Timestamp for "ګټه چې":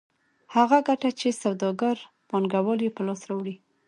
0.87-1.29